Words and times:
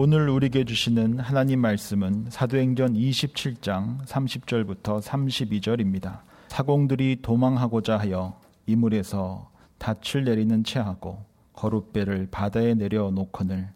오늘 0.00 0.28
우리에게 0.28 0.62
주시는 0.62 1.18
하나님 1.18 1.58
말씀은 1.58 2.26
사도행전 2.30 2.94
27장 2.94 4.06
30절부터 4.06 5.02
32절입니다. 5.02 6.20
사공들이 6.46 7.18
도망하고자 7.20 7.96
하여 7.96 8.40
이물에서 8.66 9.50
닻을 9.80 10.22
내리는 10.22 10.62
채 10.62 10.78
하고 10.78 11.24
거룻배를 11.54 12.28
바다에 12.30 12.74
내려 12.74 13.10
놓거늘 13.10 13.70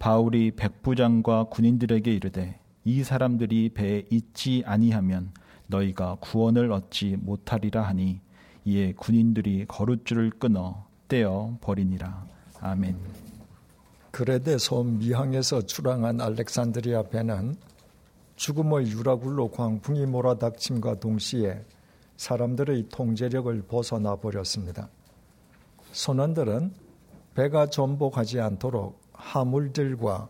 바울이 0.00 0.50
백부장과 0.56 1.44
군인들에게 1.44 2.12
이르되 2.12 2.58
이 2.84 3.04
사람들이 3.04 3.68
배에 3.68 4.06
있지 4.10 4.64
아니하면 4.66 5.30
너희가 5.68 6.16
구원을 6.16 6.72
얻지 6.72 7.18
못하리라 7.20 7.82
하니 7.82 8.18
이에 8.64 8.94
군인들이 8.94 9.66
거룻줄을 9.68 10.30
끊어 10.40 10.86
떼어 11.06 11.56
버리니라 11.60 12.26
아멘. 12.58 13.31
그레데 14.12 14.58
섬 14.58 14.98
미항에서 14.98 15.62
출항한 15.62 16.20
알렉산드리아 16.20 17.04
배는 17.04 17.56
죽음의 18.36 18.90
유라굴로 18.90 19.50
광풍이 19.50 20.04
몰아닥침과 20.04 21.00
동시에 21.00 21.64
사람들의 22.18 22.88
통제력을 22.90 23.62
벗어나 23.62 24.16
버렸습니다. 24.16 24.90
선원들은 25.92 26.74
배가 27.34 27.66
전복하지 27.70 28.38
않도록 28.38 29.00
하물들과 29.14 30.28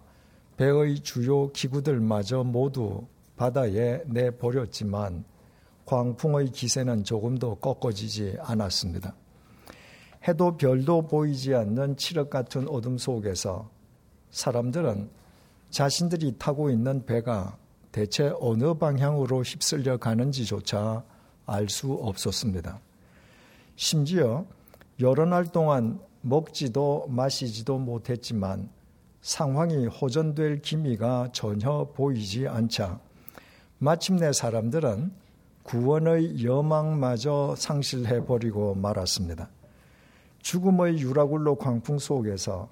배의 0.56 1.00
주요 1.00 1.50
기구들마저 1.50 2.44
모두 2.44 3.04
바다에 3.36 4.02
내버렸지만 4.06 5.24
광풍의 5.86 6.52
기세는 6.52 7.02
조금도 7.02 7.56
꺾어지지 7.56 8.36
않았습니다. 8.38 9.16
해도 10.28 10.56
별도 10.56 11.02
보이지 11.02 11.52
않는 11.54 11.96
칠흑 11.96 12.30
같은 12.30 12.68
어둠 12.68 12.96
속에서 12.96 13.71
사람들은 14.32 15.08
자신들이 15.70 16.36
타고 16.38 16.70
있는 16.70 17.06
배가 17.06 17.56
대체 17.92 18.32
어느 18.40 18.74
방향으로 18.74 19.42
휩쓸려 19.42 19.98
가는지조차 19.98 21.04
알 21.46 21.68
수 21.68 21.92
없었습니다. 21.92 22.80
심지어 23.76 24.44
여러 25.00 25.24
날 25.26 25.44
동안 25.46 26.00
먹지도 26.22 27.06
마시지도 27.08 27.78
못했지만 27.78 28.70
상황이 29.20 29.86
호전될 29.86 30.62
기미가 30.62 31.30
전혀 31.32 31.88
보이지 31.94 32.48
않자 32.48 33.00
마침내 33.78 34.32
사람들은 34.32 35.12
구원의 35.64 36.44
여망마저 36.44 37.54
상실해버리고 37.56 38.74
말았습니다. 38.76 39.48
죽음의 40.40 40.98
유라굴로 40.98 41.56
광풍 41.56 41.98
속에서 41.98 42.68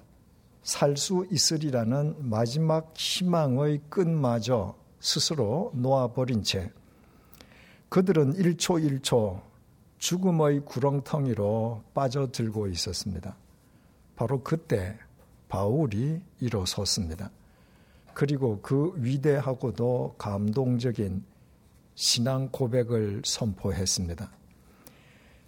살 0.63 0.95
수 0.95 1.25
있으리라는 1.31 2.29
마지막 2.29 2.93
희망의 2.95 3.81
끈마저 3.89 4.75
스스로 4.99 5.71
놓아버린 5.73 6.43
채 6.43 6.71
그들은 7.89 8.35
1초 8.35 9.01
1초 9.01 9.41
죽음의 9.97 10.65
구렁텅이로 10.65 11.83
빠져들고 11.93 12.67
있었습니다. 12.67 13.35
바로 14.15 14.41
그때 14.43 14.97
바울이 15.49 16.21
일어섰습니다. 16.39 17.31
그리고 18.13 18.59
그 18.61 18.93
위대하고도 18.95 20.15
감동적인 20.17 21.23
신앙 21.95 22.49
고백을 22.49 23.21
선포했습니다. 23.25 24.31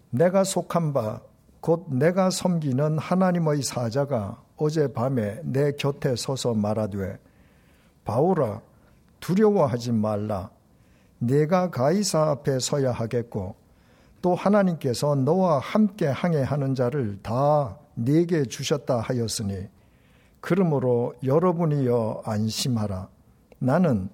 내가 0.09 0.43
속한 0.43 0.93
바, 0.93 1.21
곧 1.61 1.87
내가 1.89 2.29
섬기는 2.29 2.97
하나님의 2.97 3.63
사자가 3.63 4.43
어젯밤에 4.57 5.41
내 5.43 5.71
곁에 5.71 6.15
서서 6.15 6.53
말하되, 6.53 7.19
바울아, 8.05 8.61
두려워하지 9.19 9.91
말라. 9.93 10.49
내가 11.19 11.69
가이사 11.69 12.31
앞에 12.31 12.59
서야 12.59 12.91
하겠고, 12.91 13.55
또 14.21 14.35
하나님께서 14.35 15.15
너와 15.15 15.59
함께 15.59 16.07
항해하는 16.07 16.75
자를 16.75 17.19
다 17.21 17.77
네게 17.95 18.45
주셨다 18.45 18.99
하였으니, 18.99 19.67
그러므로 20.39 21.13
여러분이여 21.23 22.23
안심하라. 22.25 23.07
나는 23.59 24.09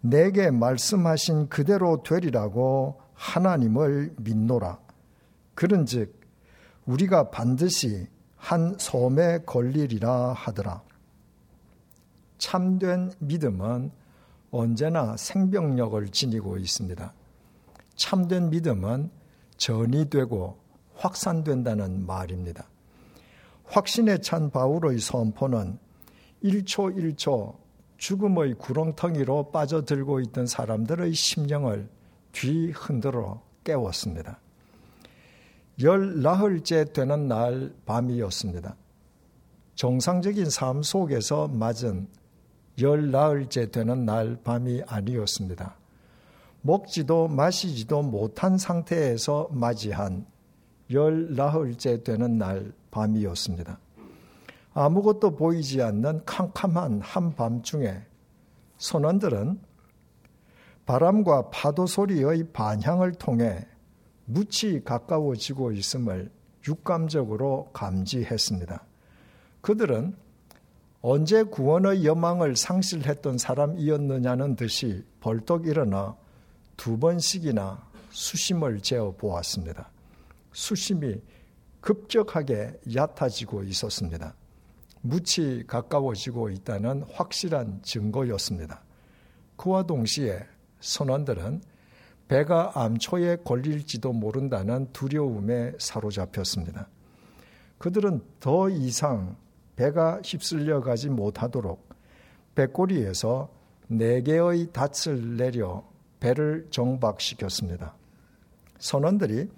내게 0.00 0.50
말씀하신 0.50 1.48
그대로 1.48 2.02
되리라고 2.02 3.00
하나님을 3.14 4.14
믿노라. 4.18 4.78
그런즉 5.54 6.18
우리가 6.86 7.30
반드시 7.30 8.06
한 8.38 8.76
섬에 8.78 9.40
걸리리라 9.44 10.32
하더라. 10.32 10.82
참된 12.38 13.12
믿음은 13.18 13.90
언제나 14.50 15.16
생명력을 15.16 16.08
지니고 16.08 16.56
있습니다. 16.56 17.12
참된 17.96 18.48
믿음은 18.48 19.10
전이 19.58 20.08
되고 20.08 20.58
확산된다는 20.94 22.06
말입니다. 22.06 22.68
확신에 23.64 24.18
찬 24.18 24.50
바울의 24.50 25.00
선포는 25.00 25.78
1초 26.42 26.96
1초 26.96 27.56
죽음의 27.98 28.54
구렁텅이로 28.54 29.50
빠져들고 29.50 30.20
있던 30.20 30.46
사람들의 30.46 31.12
심령을 31.12 31.90
뒤흔들어 32.32 33.42
깨웠습니다. 33.64 34.40
열 35.80 36.22
나흘째 36.22 36.92
되는 36.92 37.28
날 37.28 37.72
밤이었습니다. 37.86 38.74
정상적인 39.76 40.50
삶 40.50 40.82
속에서 40.82 41.46
맞은 41.46 42.08
열 42.80 43.12
나흘째 43.12 43.70
되는 43.70 44.04
날 44.04 44.36
밤이 44.42 44.82
아니었습니다. 44.86 45.76
먹지도 46.62 47.28
마시지도 47.28 48.02
못한 48.02 48.58
상태에서 48.58 49.48
맞이한 49.52 50.26
열 50.90 51.34
나흘째 51.36 52.02
되는 52.02 52.38
날 52.38 52.72
밤이었습니다. 52.90 53.78
아무것도 54.74 55.36
보이지 55.36 55.80
않는 55.82 56.24
캄캄한 56.24 57.02
한밤 57.02 57.62
중에 57.62 58.02
선원들은 58.78 59.60
바람과 60.86 61.50
파도 61.50 61.86
소리의 61.86 62.48
반향을 62.52 63.12
통해 63.12 63.66
무치 64.30 64.82
가까워지고 64.84 65.72
있음을 65.72 66.30
육감적으로 66.66 67.70
감지했습니다. 67.72 68.84
그들은 69.62 70.14
언제 71.00 71.42
구원의 71.44 72.04
여망을 72.04 72.54
상실했던 72.54 73.38
사람이었느냐는 73.38 74.54
듯이 74.54 75.02
벌떡 75.20 75.66
일어나 75.66 76.14
두 76.76 76.98
번씩이나 76.98 77.82
수심을 78.10 78.80
재어 78.80 79.12
보았습니다. 79.12 79.90
수심이 80.52 81.22
급격하게 81.80 82.80
얕아지고 82.94 83.64
있었습니다. 83.64 84.34
무치 85.00 85.64
가까워지고 85.66 86.50
있다는 86.50 87.04
확실한 87.12 87.80
증거였습니다. 87.82 88.82
그와 89.56 89.84
동시에 89.84 90.44
선원들은 90.80 91.62
배가 92.28 92.72
암초에 92.74 93.38
걸릴지도 93.44 94.12
모른다는 94.12 94.92
두려움에 94.92 95.72
사로잡혔습니다. 95.78 96.88
그들은 97.78 98.22
더 98.38 98.68
이상 98.68 99.36
배가 99.76 100.20
휩쓸려 100.22 100.82
가지 100.82 101.08
못하도록 101.08 101.88
배꼬리에서 102.54 103.48
네 103.88 104.22
개의 104.22 104.68
닷을 104.72 105.36
내려 105.36 105.88
배를 106.20 106.66
정박시켰습니다. 106.70 107.94
선원들이 108.78 109.48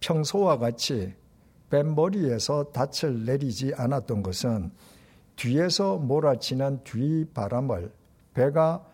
평소와 0.00 0.58
같이 0.58 1.14
뱃머리에서 1.70 2.72
닻을 2.72 3.24
내리지 3.24 3.72
않았던 3.76 4.22
것은 4.22 4.72
뒤에서 5.36 5.96
몰아치는 5.96 6.82
뒤바람을 6.84 7.92
배가 8.34 8.84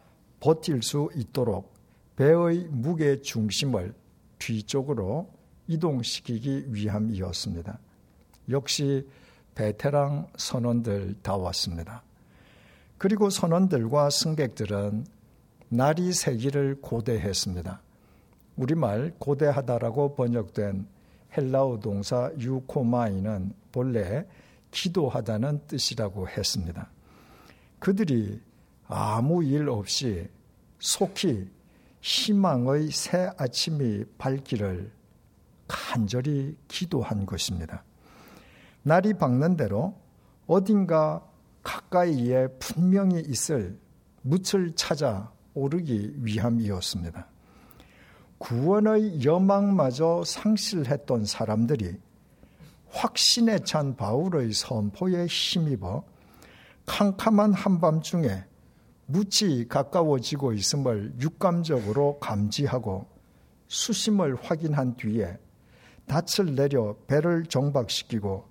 버틸 0.40 0.82
수 0.82 1.08
있도록 1.14 1.75
배의 2.16 2.68
무게 2.70 3.20
중심을 3.20 3.94
뒤쪽으로 4.38 5.30
이동시키기 5.68 6.66
위함이었습니다. 6.68 7.78
역시 8.50 9.06
베테랑 9.54 10.28
선원들 10.36 11.16
다 11.22 11.36
왔습니다. 11.36 12.02
그리고 12.98 13.30
선원들과 13.30 14.10
승객들은 14.10 15.06
날이 15.68 16.12
새기를 16.12 16.80
고대했습니다. 16.80 17.82
우리말 18.56 19.14
고대하다라고 19.18 20.14
번역된 20.14 20.86
헬라어 21.36 21.80
동사 21.80 22.30
유코마이는 22.38 23.52
본래 23.72 24.26
기도하다는 24.70 25.66
뜻이라고 25.66 26.28
했습니다. 26.28 26.90
그들이 27.78 28.40
아무 28.86 29.44
일 29.44 29.68
없이 29.68 30.28
속히 30.78 31.50
희망의 32.00 32.90
새 32.90 33.30
아침이 33.36 34.04
밝기를 34.18 34.92
간절히 35.68 36.56
기도한 36.68 37.26
것입니다. 37.26 37.82
날이 38.82 39.14
밝는 39.14 39.56
대로 39.56 39.98
어딘가 40.46 41.26
가까이에 41.62 42.46
분명히 42.58 43.20
있을 43.20 43.78
묻을 44.22 44.74
찾아 44.76 45.32
오르기 45.54 46.14
위함이었습니다. 46.18 47.26
구원의 48.38 49.24
여망마저 49.24 50.22
상실했던 50.24 51.24
사람들이 51.24 51.98
확신에 52.90 53.58
찬 53.60 53.96
바울의 53.96 54.52
선포에 54.52 55.26
힘입어 55.26 56.04
캄캄한 56.86 57.52
한밤중에 57.52 58.44
묻이 59.06 59.68
가까워지고 59.68 60.52
있음을 60.52 61.14
육감적으로 61.20 62.18
감지하고 62.18 63.06
수심을 63.68 64.36
확인한 64.42 64.96
뒤에 64.96 65.38
닻을 66.06 66.54
내려 66.54 66.96
배를 67.06 67.46
정박시키고 67.46 68.46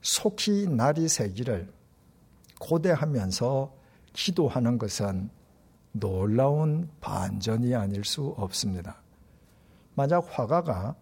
속히 0.00 0.66
날이 0.68 1.08
새기를 1.08 1.72
고대하면서 2.60 3.74
기도하는 4.12 4.78
것은 4.78 5.30
놀라운 5.92 6.88
반전이 7.00 7.74
아닐 7.74 8.04
수 8.04 8.34
없습니다. 8.36 9.02
만약 9.94 10.26
화가가 10.28 10.94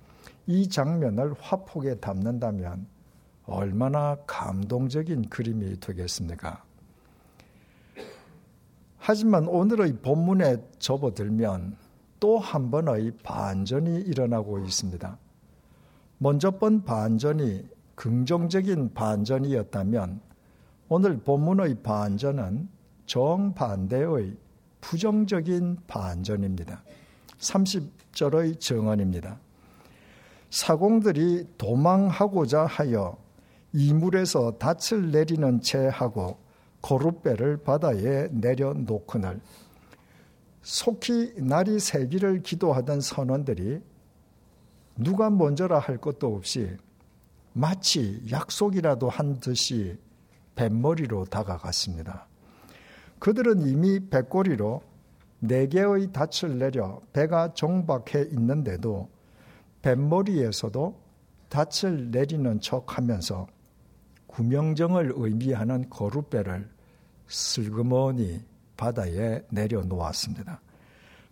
이 0.47 0.69
장면을 0.69 1.35
화폭에 1.41 1.97
담는다면 1.97 2.87
얼마나 3.45 4.17
감동적인 4.27 5.29
그림이 5.29 5.81
되겠습니까? 5.81 6.65
하지만 9.01 9.49
오늘의 9.49 9.95
본문에 10.03 10.59
접어들면 10.79 11.77
또 12.21 12.39
한 12.39 12.71
번의 12.71 13.13
반전이 13.23 14.03
일어나고 14.03 14.59
있습니다. 14.59 15.19
먼저 16.19 16.51
번 16.51 16.85
반전이 16.85 17.67
긍정적인 17.95 18.93
반전이었다면 18.93 20.21
오늘 20.91 21.19
본문의 21.19 21.77
반전은 21.83 22.69
정반대의 23.07 24.37
부정적인 24.83 25.79
반전입니다. 25.87 26.83
30절의 27.39 28.61
정언입니다. 28.61 29.41
사공들이 30.51 31.47
도망하고자 31.57 32.67
하여 32.67 33.17
이물에서 33.73 34.59
닻을 34.59 35.11
내리는 35.11 35.61
채 35.63 35.89
하고 35.89 36.39
거룻배를 36.83 37.59
바다에 37.59 38.29
내려놓거늘 38.31 39.41
속히 40.63 41.35
날이 41.39 41.79
새기를 41.79 42.43
기도하던 42.43 43.01
선원들이 43.01 43.81
누가 44.97 45.31
먼저라 45.31 45.79
할 45.79 45.97
것도 45.97 46.35
없이 46.35 46.77
마치 47.53 48.23
약속이라도 48.31 49.09
한 49.09 49.41
듯이 49.41 49.99
뱃머리로 50.55 51.25
다가갔습니다. 51.27 52.27
그들은 53.19 53.67
이미 53.67 54.01
배꼬리로 54.09 54.83
네 55.41 55.67
개의 55.67 56.13
닻을 56.13 56.59
내려 56.59 57.01
배가 57.13 57.55
정박해 57.55 58.29
있는데도 58.33 59.09
뱃머리에서도 59.83 61.01
닻을 61.49 62.11
내리는 62.11 62.61
척 62.61 62.97
하면서 62.97 63.47
구명정을 64.31 65.13
의미하는 65.17 65.91
거룻배를 65.91 66.69
슬그머니 67.27 68.41
바다에 68.77 69.43
내려놓았습니다. 69.51 70.61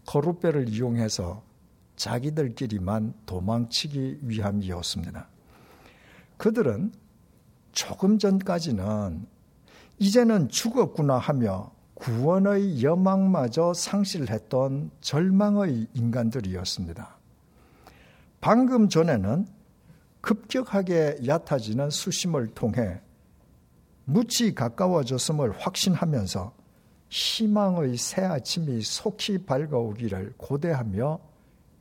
거룻배를 0.04 0.68
이용해서 0.68 1.42
자기들끼리만 1.96 3.14
도망치기 3.24 4.20
위함이었습니다. 4.22 5.28
그들은 6.36 6.92
조금 7.72 8.18
전까지는 8.18 9.26
이제는 9.98 10.48
죽었구나 10.48 11.18
하며 11.18 11.70
구원의 11.94 12.82
여망마저 12.82 13.74
상실했던 13.74 14.90
절망의 15.00 15.88
인간들이었습니다. 15.94 17.16
방금 18.40 18.88
전에는 18.88 19.46
급격하게 20.20 21.18
얕아지는 21.26 21.90
수심을 21.90 22.48
통해 22.48 23.00
무치 24.04 24.54
가까워졌음을 24.54 25.58
확신하면서 25.58 26.54
희망의 27.10 27.96
새 27.96 28.22
아침이 28.22 28.82
속히 28.82 29.44
밝아오기를 29.44 30.34
고대하며 30.36 31.20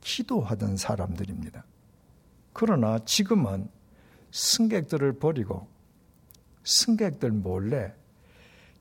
기도하던 0.00 0.76
사람들입니다. 0.76 1.64
그러나 2.52 2.98
지금은 3.04 3.68
승객들을 4.30 5.18
버리고 5.18 5.66
승객들 6.64 7.30
몰래 7.30 7.94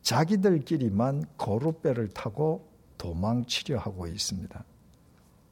자기들끼리만 0.01 1.25
거룻배를 1.37 2.09
타고 2.09 2.67
도망치려 2.97 3.77
하고 3.77 4.07
있습니다. 4.07 4.63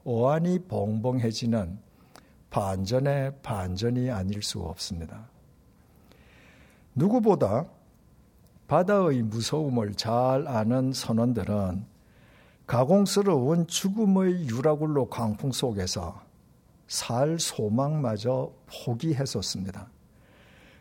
오한이 0.04 0.60
봉봉해지는 0.60 1.78
반전의 2.50 3.34
반전이 3.42 4.10
아닐 4.10 4.42
수 4.42 4.60
없습니다. 4.60 5.28
누구보다 6.94 7.66
바다의 8.66 9.22
무서움을 9.22 9.94
잘 9.94 10.48
아는 10.48 10.92
선원들은 10.92 11.86
가공스러운 12.66 13.66
죽음의 13.68 14.48
유라굴로 14.48 15.08
광풍 15.08 15.52
속에서 15.52 16.20
살 16.88 17.38
소망마저 17.38 18.52
포기했었습니다. 18.84 19.88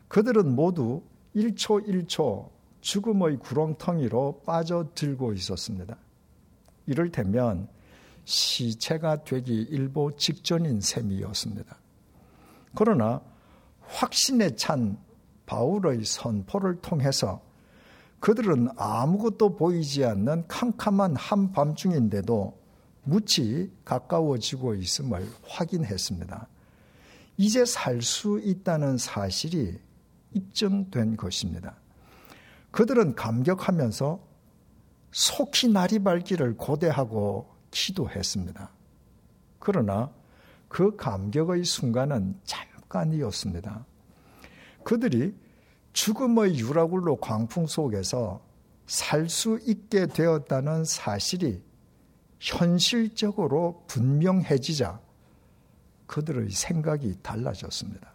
그들은 0.07 0.55
모두 0.55 1.03
1초 1.35 1.87
1초 1.87 2.49
죽음의 2.81 3.37
구렁텅이로 3.37 4.41
빠져들고 4.45 5.33
있었습니다. 5.33 5.97
이를테면 6.85 7.67
시체가 8.25 9.23
되기 9.23 9.53
일보 9.53 10.17
직전인 10.17 10.81
셈이었습니다. 10.81 11.77
그러나 12.75 13.21
확신에 13.81 14.55
찬 14.55 14.97
바울의 15.45 16.03
선포를 16.03 16.81
통해서 16.81 17.41
그들은 18.19 18.69
아무것도 18.75 19.55
보이지 19.55 20.03
않는 20.03 20.47
캄캄한 20.47 21.15
한밤중인데도 21.15 22.59
무치 23.03 23.71
가까워지고 23.85 24.75
있음을 24.75 25.29
확인했습니다. 25.47 26.47
이제 27.37 27.65
살 27.65 28.01
수 28.01 28.39
있다는 28.43 28.97
사실이 28.97 29.77
입증된 30.33 31.15
것입니다. 31.17 31.75
그들은 32.71 33.15
감격하면서 33.15 34.19
속히 35.11 35.69
날이 35.69 35.99
밝기를 35.99 36.57
고대하고 36.57 37.54
기도했습니다. 37.75 38.69
그러나 39.59 40.09
그 40.69 40.95
감격의 40.95 41.65
순간은 41.65 42.39
잠깐이었습니다. 42.45 43.85
그들이 44.83 45.35
죽음의 45.93 46.57
유라굴로 46.57 47.17
광풍 47.17 47.67
속에서 47.67 48.41
살 48.87 49.27
수 49.27 49.59
있게 49.65 50.05
되었다는 50.05 50.85
사실이 50.85 51.61
현실적으로 52.39 53.83
분명해지자 53.87 54.99
그들의 56.05 56.51
생각이 56.51 57.15
달라졌습니다. 57.23 58.13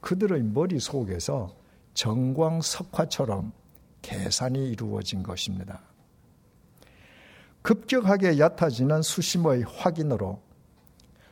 그들의 0.00 0.42
머릿속에서 0.42 1.56
정광석화처럼 1.94 3.52
계산이 4.02 4.70
이루어진 4.70 5.22
것입니다. 5.22 5.87
급격하게 7.62 8.38
얕아지는 8.38 9.02
수심의 9.02 9.62
확인으로 9.62 10.40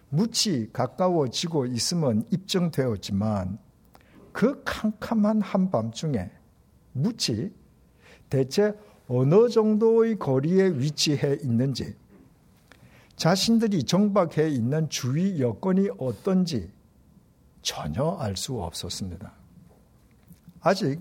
무치 0.08 0.70
가까워지고 0.72 1.66
있음은 1.66 2.26
입증되었지만 2.30 3.58
그 4.32 4.62
캄캄한 4.64 5.40
한밤중에 5.40 6.30
무치 6.92 7.52
대체 8.28 8.74
어느 9.08 9.48
정도의 9.48 10.18
거리에 10.18 10.68
위치해 10.70 11.36
있는지 11.42 11.94
자신들이 13.16 13.84
정박해 13.84 14.48
있는 14.50 14.88
주위 14.90 15.40
여건이 15.40 15.88
어떤지 15.98 16.70
전혀 17.62 18.16
알 18.20 18.36
수 18.36 18.60
없었습니다. 18.60 19.32
아직 20.60 21.00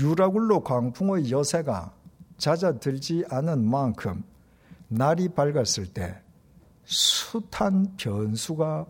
유라굴로 0.00 0.60
광풍의 0.62 1.30
여세가 1.30 1.94
잦아들지 2.36 3.24
않은 3.28 3.68
만큼 3.68 4.22
날이 4.88 5.28
밝았을 5.28 5.86
때 5.86 6.20
숱한 6.84 7.96
변수가 7.96 8.86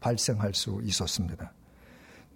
발생할 0.00 0.54
수 0.54 0.80
있었습니다. 0.84 1.52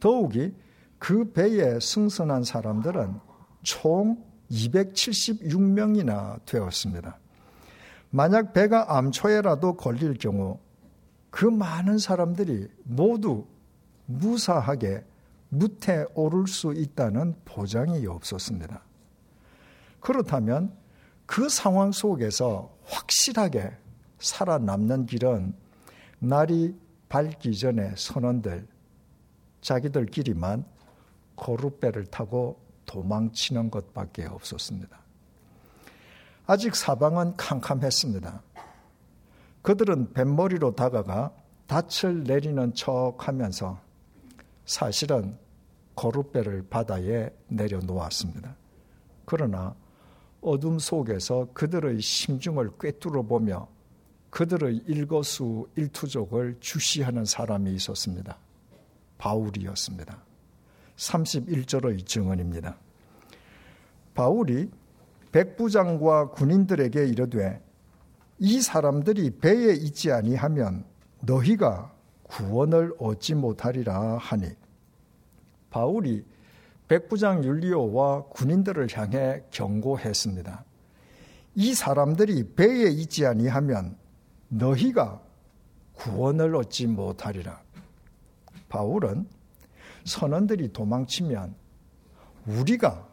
더욱이 0.00 0.54
그 0.98 1.30
배에 1.32 1.78
승선한 1.80 2.44
사람들은 2.44 3.20
총 3.62 4.22
276명이나 4.50 6.44
되었습니다. 6.46 7.18
만약 8.10 8.52
배가 8.52 8.96
암초에라도 8.96 9.76
걸릴 9.76 10.14
경우 10.14 10.58
그 11.30 11.44
많은 11.46 11.98
사람들이 11.98 12.68
모두 12.84 13.46
무사하게 14.06 15.04
무태 15.48 16.06
오를 16.14 16.46
수 16.46 16.72
있다는 16.72 17.34
보장이 17.44 18.06
없었습니다. 18.06 18.82
그렇다면 20.00 20.72
그 21.26 21.48
상황 21.48 21.92
속에서 21.92 22.74
확실하게 22.84 23.72
살아남는 24.18 25.06
길은 25.06 25.54
날이 26.18 26.74
밝기 27.08 27.56
전에 27.56 27.94
선원들 27.96 28.66
자기들끼리만 29.60 30.64
고룻배를 31.36 32.06
타고 32.06 32.60
도망치는 32.86 33.70
것밖에 33.70 34.26
없었습니다. 34.26 34.98
아직 36.46 36.76
사방은 36.76 37.36
캄캄했습니다. 37.36 38.42
그들은 39.62 40.12
뱃머리로 40.12 40.74
다가가 40.74 41.32
닻을 41.66 42.24
내리는 42.24 42.74
척 42.74 43.16
하면서 43.26 43.80
사실은 44.66 45.38
고룻배를 45.94 46.66
바다에 46.68 47.30
내려놓았습니다. 47.48 48.56
그러나 49.24 49.74
어둠 50.44 50.78
속에서 50.78 51.48
그들의 51.54 52.00
심중을 52.00 52.72
꿰뚫어 52.78 53.22
보며 53.22 53.66
그들의 54.30 54.82
일거수 54.86 55.68
일투족을 55.76 56.56
주시하는 56.60 57.24
사람이 57.24 57.72
있었습니다. 57.74 58.36
바울이었습니다. 59.18 60.18
31절의 60.96 62.06
증언입니다. 62.06 62.76
바울이 64.14 64.70
백부장과 65.32 66.30
군인들에게 66.30 67.06
이르되 67.06 67.60
이 68.38 68.60
사람들이 68.60 69.38
배에 69.38 69.72
있지 69.72 70.12
아니하면 70.12 70.84
너희가 71.22 71.92
구원을 72.24 72.92
얻지 72.98 73.34
못하리라 73.34 74.18
하니 74.18 74.48
바울이 75.70 76.24
백부장 76.88 77.44
율리오와 77.44 78.24
군인들을 78.24 78.88
향해 78.92 79.42
경고했습니다. 79.50 80.64
이 81.56 81.74
사람들이 81.74 82.54
배에 82.54 82.88
있지 82.90 83.26
아니하면 83.26 83.96
너희가 84.48 85.22
구원을 85.94 86.54
얻지 86.56 86.88
못하리라. 86.88 87.62
바울은 88.68 89.28
선원들이 90.04 90.72
도망치면 90.72 91.54
우리가 92.46 93.08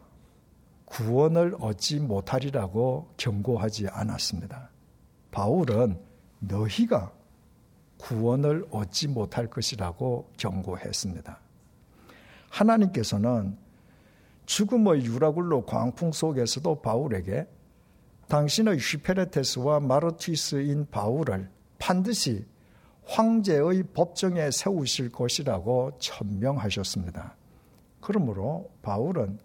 구원을 0.84 1.56
얻지 1.58 2.00
못하리라고 2.00 3.14
경고하지 3.16 3.88
않았습니다. 3.88 4.70
바울은 5.30 5.98
너희가 6.40 7.12
구원을 7.98 8.66
얻지 8.70 9.08
못할 9.08 9.48
것이라고 9.48 10.30
경고했습니다. 10.36 11.38
하나님께서는 12.50 13.56
죽음의 14.52 15.06
유라굴로 15.06 15.64
광풍 15.64 16.12
속에서도 16.12 16.82
바울에게 16.82 17.46
당신의 18.28 18.76
휘페레테스와 18.76 19.80
마르티스인 19.80 20.88
바울을 20.90 21.48
반드시 21.78 22.44
황제의 23.06 23.82
법정에 23.94 24.50
세우실 24.50 25.10
것이라고 25.10 25.92
천명하셨습니다. 25.98 27.34
그러므로 28.02 28.70
바울은 28.82 29.38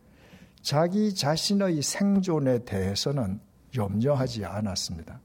자기 0.62 1.16
자신의 1.16 1.82
생존에 1.82 2.66
대해서는 2.66 3.40
염려하지 3.78 4.44
않았습니다. 4.44 5.22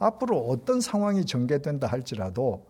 앞으로 0.00 0.38
어떤 0.48 0.82
상황이 0.82 1.24
전개된다 1.24 1.86
할지라도 1.86 2.66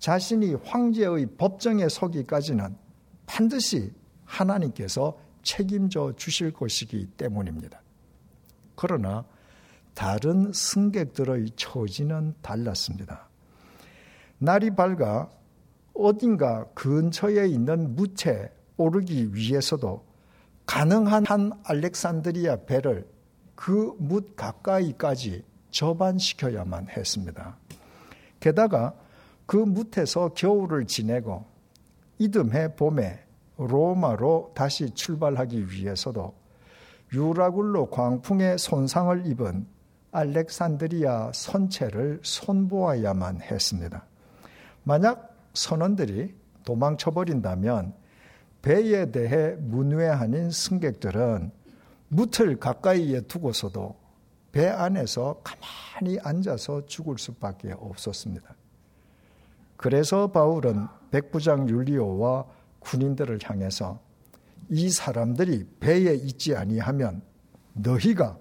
자신이 0.00 0.52
황제의 0.66 1.28
법정에 1.38 1.88
서기까지는 1.88 2.76
반드시 3.24 3.90
하나님께서 4.26 5.23
책임져 5.44 6.14
주실 6.16 6.52
것이기 6.52 7.06
때문입니다. 7.16 7.80
그러나 8.74 9.24
다른 9.94 10.52
승객들의 10.52 11.50
처지는 11.54 12.34
달랐습니다. 12.42 13.28
날이 14.38 14.70
밝아 14.74 15.30
어딘가 15.94 16.66
근처에 16.74 17.46
있는 17.46 17.94
무채 17.94 18.50
오르기 18.76 19.34
위해서도 19.34 20.04
가능한 20.66 21.26
한 21.26 21.52
알렉산드리아 21.62 22.64
배를 22.66 23.06
그 23.54 23.94
뭇 23.98 24.34
가까이까지 24.34 25.44
접안시켜야만 25.70 26.88
했습니다. 26.88 27.56
게다가 28.40 28.94
그 29.46 29.56
무태서 29.56 30.30
겨울을 30.34 30.86
지내고 30.86 31.46
이듬해 32.18 32.74
봄에 32.74 33.23
로마로 33.56 34.52
다시 34.54 34.90
출발하기 34.90 35.70
위해서도 35.70 36.34
유라굴로 37.12 37.90
광풍에 37.90 38.56
손상을 38.56 39.26
입은 39.26 39.66
알렉산드리아 40.10 41.32
선체를 41.32 42.20
손보아야만 42.22 43.42
했습니다. 43.42 44.04
만약 44.82 45.36
선원들이 45.54 46.34
도망쳐버린다면 46.64 47.94
배에 48.62 49.10
대해 49.10 49.56
문외한인 49.58 50.50
승객들은 50.50 51.50
무틀 52.08 52.58
가까이에 52.58 53.22
두고서도 53.22 53.96
배 54.52 54.68
안에서 54.68 55.42
가만히 55.42 56.18
앉아서 56.22 56.86
죽을 56.86 57.18
수밖에 57.18 57.72
없었습니다. 57.72 58.54
그래서 59.76 60.28
바울은 60.28 60.86
백부장 61.10 61.68
율리오와 61.68 62.46
군인들을 62.84 63.38
향해서 63.42 64.00
이 64.70 64.90
사람들이 64.90 65.66
배에 65.80 66.14
있지 66.14 66.54
아니하면 66.54 67.22
너희가 67.72 68.38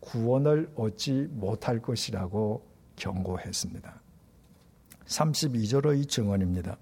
구원을 0.00 0.72
얻지 0.74 1.28
못할 1.30 1.80
것이라고 1.80 2.66
경고했습니다. 2.96 4.00
32절의 5.06 6.08
증언입니다. 6.08 6.76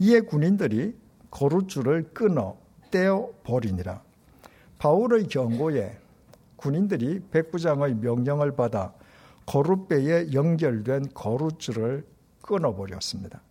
이에 0.00 0.20
군인들이 0.20 0.96
거룻줄을 1.30 2.10
끊어 2.14 2.56
떼어 2.90 3.30
버리니라. 3.44 4.02
바울의 4.78 5.28
경고에 5.28 5.98
군인들이 6.56 7.20
백부장의 7.30 7.96
명령을 7.96 8.56
받아 8.56 8.94
거룻배에 9.46 10.32
연결된 10.32 11.08
거룻줄을 11.14 12.06
끊어버렸습니다. 12.42 13.42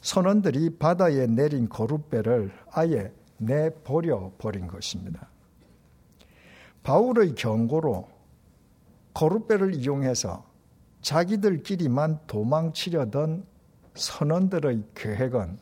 선원들이 0.00 0.78
바다에 0.78 1.26
내린 1.26 1.68
거룻배를 1.68 2.52
아예 2.72 3.12
내버려 3.38 4.32
버린 4.38 4.66
것입니다. 4.66 5.28
바울의 6.82 7.34
경고로 7.34 8.08
거룻배를 9.14 9.74
이용해서 9.74 10.44
자기들끼리만 11.02 12.20
도망치려던 12.26 13.44
선원들의 13.94 14.84
계획은 14.94 15.58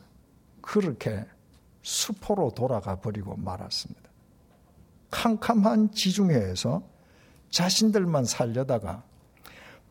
그렇게 0.61 1.25
수포로 1.81 2.51
돌아가 2.51 2.95
버리고 2.95 3.35
말았습니다. 3.37 4.09
캄캄한 5.11 5.91
지중해에서 5.91 6.83
자신들만 7.49 8.25
살려다가 8.25 9.03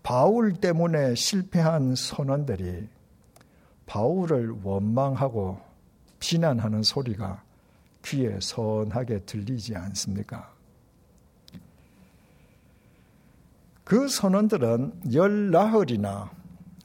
바울 0.02 0.54
때문에 0.54 1.14
실패한 1.14 1.94
선원들이 1.96 2.88
바울을 3.88 4.60
원망하고 4.62 5.58
비난하는 6.20 6.82
소리가 6.82 7.42
귀에 8.04 8.38
선하게 8.40 9.20
들리지 9.20 9.74
않습니까? 9.74 10.52
그 13.84 14.06
선원들은 14.06 15.14
열 15.14 15.50
나흘이나 15.50 16.30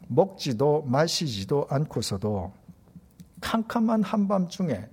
먹지도 0.08 0.84
마시지도 0.84 1.68
않고서도 1.70 2.54
캄캄한 3.42 4.04
한밤중에 4.04 4.88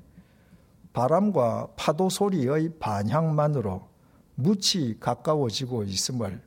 바람과 0.92 1.68
파도 1.76 2.10
소리의 2.10 2.78
반향만으로 2.80 3.88
무치 4.34 4.96
가까워지고 4.98 5.84
있음을 5.84 6.42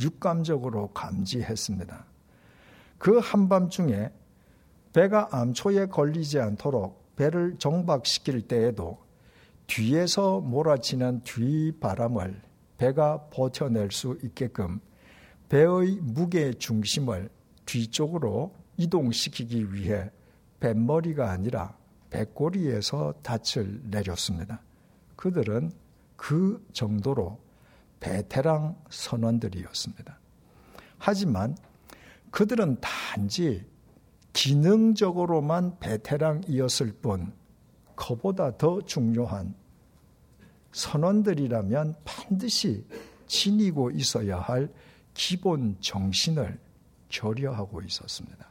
육감적으로 0.00 0.88
감지했습니다. 0.88 2.06
그 2.96 3.18
한밤중에 3.18 4.10
배가 4.92 5.28
암초에 5.30 5.86
걸리지 5.86 6.38
않도록 6.38 7.16
배를 7.16 7.56
정박시킬 7.58 8.42
때에도 8.42 8.98
뒤에서 9.66 10.40
몰아치는 10.40 11.22
뒤바람을 11.22 12.42
배가 12.76 13.28
버텨낼 13.30 13.90
수 13.90 14.18
있게끔 14.22 14.80
배의 15.48 15.98
무게 16.00 16.52
중심을 16.52 17.30
뒤쪽으로 17.64 18.54
이동시키기 18.76 19.72
위해 19.72 20.10
뱃머리가 20.60 21.30
아니라 21.30 21.76
배꼬리에서 22.10 23.14
닻을 23.22 23.80
내렸습니다. 23.84 24.60
그들은 25.16 25.72
그 26.16 26.64
정도로 26.72 27.38
베테랑 28.00 28.76
선원들이었습니다. 28.90 30.18
하지만 30.98 31.56
그들은 32.30 32.78
단지 32.80 33.64
기능적으로만 34.32 35.78
베테랑이었을 35.78 36.92
뿐 37.00 37.32
그보다 37.94 38.56
더 38.56 38.80
중요한 38.80 39.54
선원들이라면 40.72 41.96
반드시 42.04 42.86
지니고 43.26 43.90
있어야 43.90 44.38
할 44.38 44.72
기본 45.14 45.76
정신을 45.80 46.58
결여하고 47.08 47.82
있었습니다. 47.82 48.46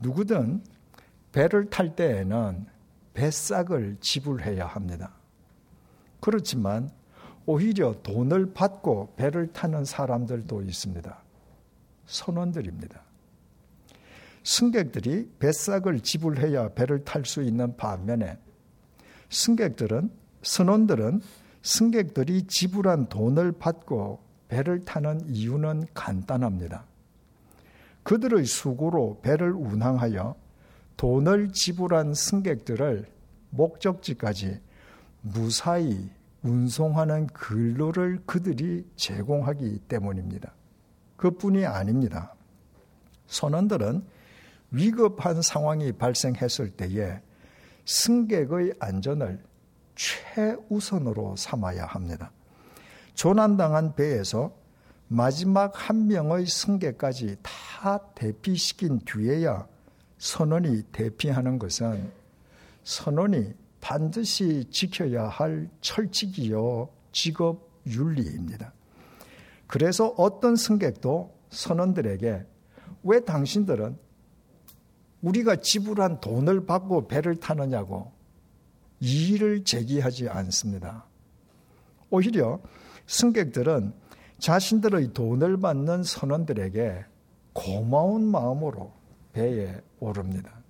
누구든 0.00 0.62
배를 1.32 1.70
탈 1.70 1.94
때에는 1.94 2.66
배싹을 3.14 3.98
지불해야 4.00 4.66
합니다. 4.66 5.14
그렇지만 6.20 6.90
오히려 7.46 7.94
돈을 8.02 8.54
받고 8.54 9.14
배를 9.16 9.52
타는 9.52 9.84
사람들도 9.84 10.62
있습니다. 10.62 11.22
선원들입니다. 12.06 13.02
승객들이 14.44 15.30
배싹을 15.38 16.00
지불해야 16.00 16.74
배를 16.74 17.02
탈 17.04 17.24
수 17.24 17.42
있는 17.42 17.76
반면에 17.76 18.38
승객들은 19.30 20.10
선원들은 20.42 21.22
승객들이 21.62 22.46
지불한 22.46 23.08
돈을 23.08 23.52
받고 23.52 24.20
배를 24.48 24.84
타는 24.84 25.22
이유는 25.26 25.86
간단합니다. 25.94 26.84
그들의 28.02 28.44
수고로 28.44 29.20
배를 29.22 29.52
운항하여 29.52 30.36
돈을 30.98 31.52
지불한 31.52 32.12
승객들을 32.12 33.06
목적지까지 33.48 34.60
무사히 35.22 36.10
운송하는 36.42 37.28
근로를 37.28 38.20
그들이 38.26 38.86
제공하기 38.96 39.80
때문입니다. 39.88 40.52
그뿐이 41.16 41.64
아닙니다. 41.64 42.34
선원들은 43.26 44.04
위급한 44.70 45.42
상황이 45.42 45.92
발생했을 45.92 46.70
때에 46.70 47.20
승객의 47.84 48.74
안전을 48.78 49.42
최우선으로 49.94 51.36
삼아야 51.36 51.86
합니다. 51.86 52.32
조난당한 53.14 53.94
배에서 53.94 54.52
마지막 55.08 55.72
한 55.88 56.06
명의 56.08 56.46
승객까지 56.46 57.36
다 57.42 57.98
대피시킨 58.14 59.00
뒤에야 59.00 59.66
선원이 60.18 60.84
대피하는 60.90 61.58
것은 61.58 62.10
선원이 62.82 63.52
반드시 63.80 64.64
지켜야 64.70 65.28
할 65.28 65.68
철칙이요 65.80 66.88
직업 67.12 67.68
윤리입니다. 67.86 68.72
그래서 69.66 70.14
어떤 70.16 70.56
승객도 70.56 71.34
선원들에게 71.50 72.46
왜 73.04 73.20
당신들은 73.20 73.98
우리가 75.24 75.56
지불한 75.56 76.20
돈을 76.20 76.66
받고 76.66 77.08
배를 77.08 77.36
타느냐고 77.36 78.12
이의를 79.00 79.64
제기하지 79.64 80.28
않습니다. 80.28 81.06
오히려 82.10 82.60
승객들은 83.06 83.94
자신들의 84.38 85.14
돈을 85.14 85.58
받는 85.58 86.02
선원들에게 86.02 87.04
고마운 87.54 88.24
마음으로 88.24 88.92
배에 89.32 89.80
오릅니다. 89.98 90.62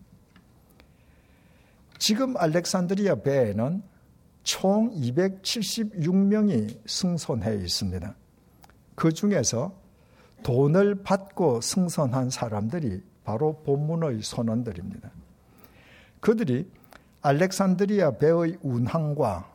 지금 1.98 2.36
알렉산드리아 2.36 3.16
배에는 3.16 3.82
총 4.44 4.90
276명이 4.90 6.78
승선해 6.86 7.56
있습니다. 7.56 8.14
그 8.94 9.12
중에서 9.12 9.74
돈을 10.42 11.02
받고 11.02 11.60
승선한 11.60 12.30
사람들이 12.30 13.02
바로 13.24 13.60
본문의 13.64 14.22
선원들입니다. 14.22 15.10
그들이 16.20 16.70
알렉산드리아 17.22 18.18
배의 18.18 18.58
운항과 18.62 19.50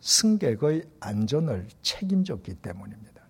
승객의 0.00 0.82
안전을 1.00 1.68
책임졌기 1.82 2.56
때문입니다. 2.56 3.22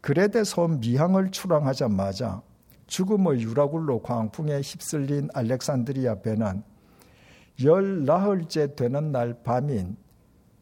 그레데 0.00 0.44
섬 0.44 0.80
미항을 0.80 1.30
출항하자마자 1.30 2.42
죽음의 2.86 3.40
유라굴로 3.42 4.02
광풍에 4.02 4.60
휩쓸린 4.60 5.28
알렉산드리아 5.32 6.20
배는 6.20 6.62
열 7.62 8.04
나흘째 8.04 8.74
되는 8.74 9.12
날 9.12 9.42
밤인 9.42 9.96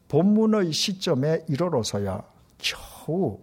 본문의 0.07 0.71
시점에 0.71 1.43
이르러서야 1.49 2.21
겨우 2.57 3.39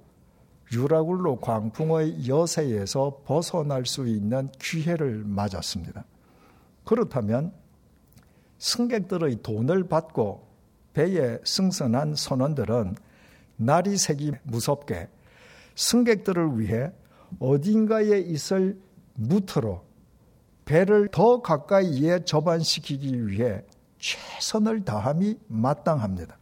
유라굴로 0.72 1.40
광풍의 1.40 2.28
여세에서 2.28 3.22
벗어날 3.24 3.86
수 3.86 4.06
있는 4.06 4.50
기회를 4.58 5.24
맞았습니다. 5.24 6.04
그렇다면 6.84 7.52
승객들의 8.58 9.42
돈을 9.42 9.88
받고 9.88 10.46
배에 10.92 11.38
승선한 11.44 12.14
선원들은 12.14 12.96
날이 13.56 13.96
새기 13.96 14.32
무섭게 14.42 15.08
승객들을 15.74 16.58
위해 16.58 16.92
어딘가에 17.38 18.20
있을 18.20 18.78
무트로 19.14 19.84
배를 20.64 21.08
더 21.10 21.42
가까이에 21.42 22.24
접안시키기 22.24 23.26
위해 23.26 23.64
최선을 23.98 24.84
다함이 24.84 25.36
마땅합니다. 25.48 26.38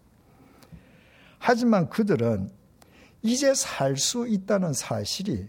하지만 1.39 1.89
그들은 1.89 2.51
이제 3.23 3.53
살 3.55 3.97
수 3.97 4.27
있다는 4.29 4.73
사실이 4.73 5.49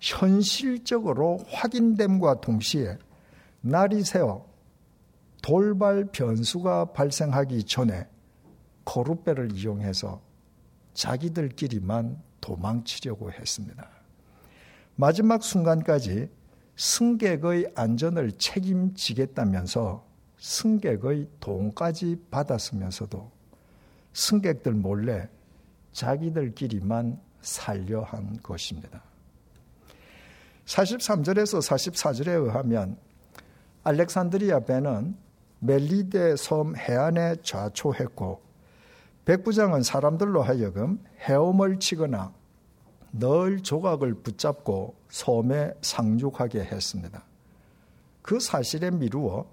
현실적으로 0.00 1.38
확인됨과 1.48 2.40
동시에 2.40 2.98
날이 3.60 4.02
새어 4.02 4.44
돌발 5.42 6.06
변수가 6.06 6.92
발생하기 6.92 7.64
전에 7.64 8.08
거룻배를 8.84 9.52
이용해서 9.52 10.20
자기들끼리만 10.94 12.20
도망치려고 12.40 13.30
했습니다. 13.30 13.88
마지막 14.96 15.42
순간까지 15.42 16.28
승객의 16.76 17.72
안전을 17.74 18.32
책임지겠다면서 18.32 20.04
승객의 20.38 21.28
돈까지 21.38 22.16
받았으면서도 22.30 23.30
승객들 24.12 24.72
몰래 24.72 25.28
자기들끼리만 25.92 27.20
살려 27.40 28.02
한 28.02 28.38
것입니다. 28.42 29.02
43절에서 30.66 31.60
44절에 31.60 32.28
의하면 32.28 32.96
알렉산드리아 33.84 34.60
배는 34.60 35.16
멜리데 35.58 36.36
섬 36.36 36.76
해안에 36.76 37.36
좌초했고 37.42 38.40
백부장은 39.24 39.82
사람들로 39.82 40.42
하여금 40.42 41.02
헤엄을 41.20 41.78
치거나 41.78 42.32
늘 43.12 43.62
조각을 43.62 44.14
붙잡고 44.14 44.96
섬에 45.10 45.72
상륙하게 45.82 46.60
했습니다. 46.60 47.24
그 48.22 48.40
사실에 48.40 48.90
미루어 48.90 49.46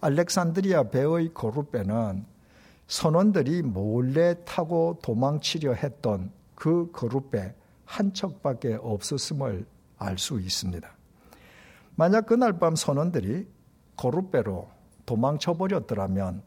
알렉산드리아 0.00 0.84
배의 0.84 1.32
거룻배는 1.34 2.24
선원들이 2.86 3.62
몰래 3.62 4.34
타고 4.44 4.98
도망치려 5.02 5.74
했던 5.74 6.30
그 6.54 6.90
거룻배 6.92 7.54
한 7.84 8.12
척밖에 8.12 8.74
없었음을 8.80 9.66
알 9.98 10.18
수 10.18 10.40
있습니다. 10.40 10.88
만약 11.96 12.26
그날 12.26 12.58
밤 12.58 12.74
선원들이 12.74 13.46
거룻배로 13.96 14.68
도망쳐 15.06 15.54
버렸더라면 15.54 16.42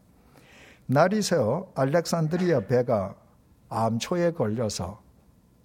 날이 0.86 1.22
새어 1.22 1.70
알렉산드리아 1.74 2.66
배가 2.66 3.14
암초에 3.68 4.32
걸려서 4.32 5.02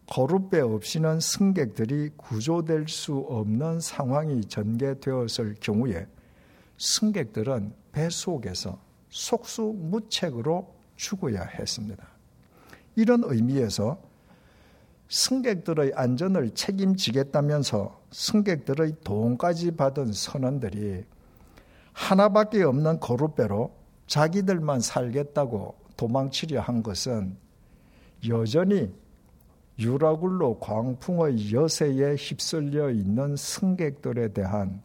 거룻배 0.07 0.59
없이는 0.59 1.19
승객들이 1.19 2.11
구조될 2.17 2.87
수 2.87 3.17
없는 3.17 3.79
상황이 3.79 4.41
전개되었을 4.45 5.55
경우에 5.61 6.07
승객들은 6.77 7.73
배 7.91 8.09
속에서 8.09 8.79
속수무책으로 9.13 10.73
죽어야 10.95 11.43
했습니다. 11.43 12.05
이런 12.95 13.23
의미에서 13.23 13.99
승객들의 15.07 15.93
안전을 15.95 16.51
책임지겠다면서 16.55 18.01
승객들의 18.11 18.95
돈까지 19.03 19.71
받은 19.75 20.13
선원들이 20.13 21.05
하나밖에 21.93 22.63
없는 22.63 22.99
거룻배로 22.99 23.71
자기들만 24.07 24.79
살겠다고 24.81 25.75
도망치려 25.95 26.59
한 26.61 26.81
것은 26.81 27.37
여전히 28.27 28.91
유라굴로 29.77 30.59
광풍의 30.59 31.53
여세에 31.53 32.15
휩쓸려 32.15 32.89
있는 32.89 33.35
승객들에 33.35 34.29
대한 34.29 34.81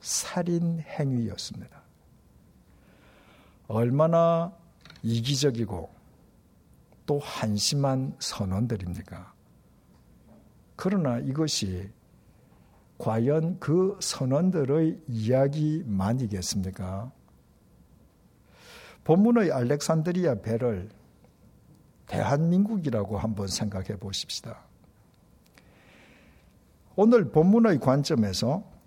살인 0.00 0.80
행위였습니다. 0.80 1.77
얼마나 3.68 4.52
이기적이고 5.02 5.90
또 7.06 7.20
한심한 7.20 8.14
선언들입니까? 8.18 9.32
그러나 10.76 11.18
이것이 11.18 11.90
과연 12.98 13.58
그 13.60 13.96
선언들의 14.00 15.00
이야기만이겠습니까? 15.06 17.12
본문의 19.04 19.52
알렉산드리아 19.52 20.40
배를 20.42 20.90
대한민국이라고 22.06 23.18
한번 23.18 23.48
생각해 23.48 23.98
보십시다. 23.98 24.64
오늘 26.96 27.30
본문의 27.30 27.78
관점에서 27.78 28.77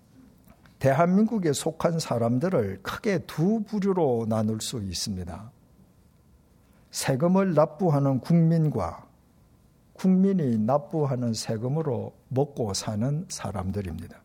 대한민국에 0.82 1.52
속한 1.52 2.00
사람들을 2.00 2.80
크게 2.82 3.20
두 3.20 3.62
부류로 3.62 4.26
나눌 4.28 4.60
수 4.60 4.82
있습니다. 4.82 5.52
세금을 6.90 7.54
납부하는 7.54 8.18
국민과 8.18 9.06
국민이 9.92 10.58
납부하는 10.58 11.34
세금으로 11.34 12.12
먹고 12.26 12.74
사는 12.74 13.24
사람들입니다. 13.28 14.20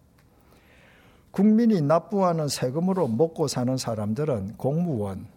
국민이 1.29 1.79
납부하는 1.79 2.47
세금으로 2.47 3.07
먹고 3.07 3.47
사는 3.47 3.77
사람들은 3.77 4.57
공무원, 4.57 5.27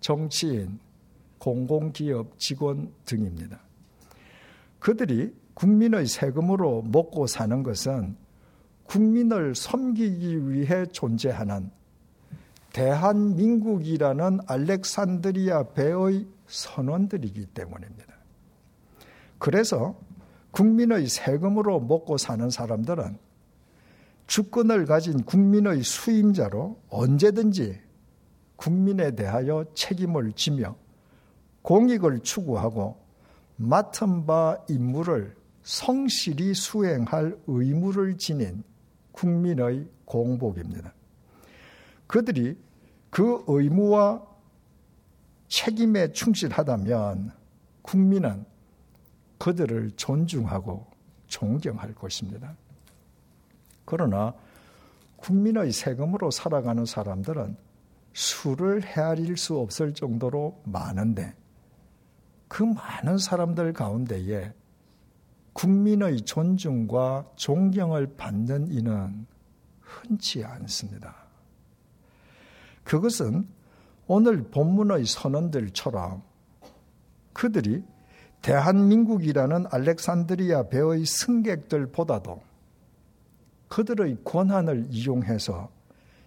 정치인, 0.00 0.78
공공기업 1.38 2.38
직원 2.38 2.92
등입니다. 3.06 3.60
그들이 4.78 5.34
국민의 5.54 6.06
세금으로 6.06 6.82
먹고 6.82 7.26
사는 7.26 7.62
것은 7.62 8.22
국민을 8.84 9.54
섬기기 9.54 10.50
위해 10.50 10.86
존재하는 10.86 11.70
대한민국이라는 12.72 14.40
알렉산드리아 14.46 15.68
배의 15.74 16.26
선원들이기 16.46 17.46
때문입니다. 17.46 18.14
그래서 19.38 19.96
국민의 20.50 21.08
세금으로 21.08 21.80
먹고 21.80 22.16
사는 22.16 22.48
사람들은 22.50 23.18
주권을 24.26 24.86
가진 24.86 25.22
국민의 25.22 25.82
수임자로 25.82 26.80
언제든지 26.88 27.80
국민에 28.56 29.14
대하여 29.14 29.66
책임을 29.74 30.32
지며 30.32 30.76
공익을 31.62 32.20
추구하고 32.20 32.96
맡은 33.56 34.26
바 34.26 34.58
임무를 34.68 35.36
성실히 35.62 36.54
수행할 36.54 37.36
의무를 37.46 38.18
지닌 38.18 38.62
국민의 39.14 39.88
공복입니다. 40.04 40.92
그들이 42.06 42.58
그 43.10 43.44
의무와 43.46 44.22
책임에 45.48 46.12
충실하다면 46.12 47.32
국민은 47.82 48.44
그들을 49.38 49.92
존중하고 49.92 50.86
존경할 51.26 51.94
것입니다. 51.94 52.56
그러나 53.84 54.34
국민의 55.16 55.72
세금으로 55.72 56.30
살아가는 56.30 56.84
사람들은 56.84 57.56
수를 58.12 58.82
헤아릴 58.84 59.36
수 59.36 59.58
없을 59.58 59.94
정도로 59.94 60.60
많은데 60.64 61.34
그 62.48 62.62
많은 62.62 63.18
사람들 63.18 63.72
가운데에 63.72 64.52
국민의 65.54 66.22
존중과 66.22 67.30
존경을 67.36 68.16
받는 68.16 68.70
이는 68.70 69.26
흔치 69.80 70.44
않습니다. 70.44 71.14
그것은 72.82 73.48
오늘 74.06 74.42
본문의 74.50 75.06
선언들처럼 75.06 76.22
그들이 77.32 77.82
대한민국이라는 78.42 79.66
알렉산드리아 79.70 80.68
배의 80.68 81.06
승객들보다도 81.06 82.42
그들의 83.68 84.18
권한을 84.22 84.88
이용해서 84.90 85.70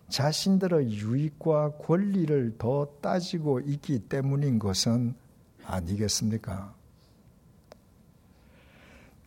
자신들의 0.09 0.89
유익과 0.89 1.73
권리를 1.77 2.55
더 2.57 2.87
따지고 3.01 3.59
있기 3.59 3.99
때문인 3.99 4.57
것은 4.57 5.13
아니겠습니까? 5.65 6.73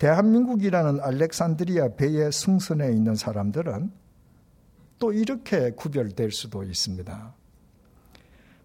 대한민국이라는 0.01 0.99
알렉산드리아 1.03 1.91
배의 1.97 2.33
승선에 2.33 2.91
있는 2.91 3.15
사람들은 3.15 3.93
또 4.99 5.13
이렇게 5.13 5.73
구별될 5.73 6.33
수도 6.33 6.63
있습니다. 6.63 7.35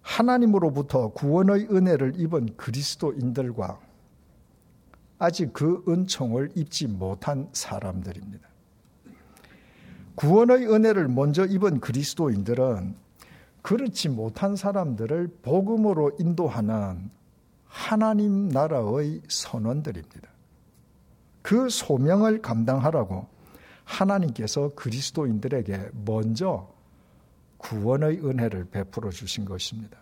하나님으로부터 0.02 1.10
구원의 1.10 1.68
은혜를 1.70 2.14
입은 2.22 2.56
그리스도인들과 2.56 3.82
아직 5.20 5.52
그 5.52 5.84
은총을 5.90 6.52
입지 6.56 6.88
못한 6.88 7.50
사람들입니다. 7.52 8.48
구원의 10.16 10.72
은혜를 10.72 11.10
먼저 11.10 11.46
입은 11.46 11.82
그리스도인들은 11.82 12.96
그렇지 13.62 14.08
못한 14.08 14.56
사람들을 14.56 15.40
복음으로 15.42 16.14
인도하는 16.18 17.12
하나님 17.66 18.48
나라의 18.48 19.22
선원들입니다. 19.28 20.35
그 21.46 21.70
소명을 21.70 22.42
감당하라고 22.42 23.28
하나님께서 23.84 24.70
그리스도인들에게 24.70 25.92
먼저 26.04 26.74
구원의 27.58 28.26
은혜를 28.26 28.66
베풀어 28.72 29.12
주신 29.12 29.46
것입니다. 29.46 29.96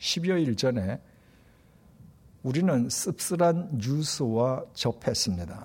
10여일 0.00 0.58
전에 0.58 1.00
우리는 2.42 2.88
씁쓸한 2.88 3.78
뉴스와 3.78 4.64
접했습니다. 4.74 5.64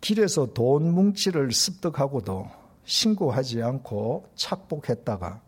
길에서 0.00 0.54
돈 0.54 0.94
뭉치를 0.94 1.52
습득하고도 1.52 2.48
신고하지 2.84 3.62
않고 3.62 4.26
착복했다가 4.36 5.42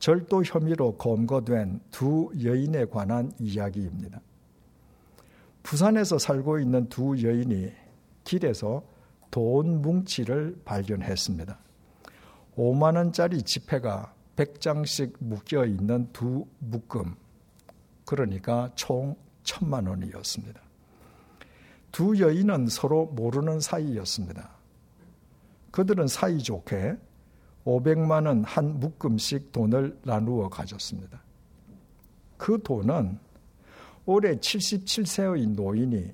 절도 0.00 0.42
혐의로 0.42 0.96
검거된 0.96 1.82
두 1.92 2.32
여인에 2.42 2.86
관한 2.86 3.30
이야기입니다. 3.38 4.20
부산에서 5.64 6.18
살고 6.18 6.60
있는 6.60 6.88
두 6.88 7.20
여인이 7.20 7.72
길에서 8.22 8.84
돈 9.30 9.82
뭉치를 9.82 10.60
발견했습니다. 10.64 11.58
5만 12.56 12.96
원짜리 12.96 13.42
지폐가 13.42 14.14
100장씩 14.36 15.14
묶여 15.18 15.64
있는 15.64 16.08
두 16.12 16.46
묶음. 16.60 17.16
그러니까 18.04 18.70
총 18.76 19.16
천만 19.42 19.86
원이었습니다. 19.86 20.60
두 21.90 22.20
여인은 22.20 22.68
서로 22.68 23.06
모르는 23.06 23.58
사이였습니다. 23.58 24.50
그들은 25.72 26.06
사이좋게 26.06 26.96
500만 27.64 28.26
원 28.26 28.44
한 28.44 28.78
묶음씩 28.78 29.50
돈을 29.50 29.98
나누어 30.04 30.48
가졌습니다. 30.48 31.22
그 32.36 32.60
돈은 32.62 33.18
올해 34.06 34.36
77세의 34.36 35.48
노인이 35.54 36.12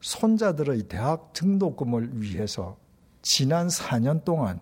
손자들의 0.00 0.84
대학 0.84 1.32
등록금을 1.32 2.20
위해서 2.20 2.76
지난 3.22 3.68
4년 3.68 4.24
동안 4.24 4.60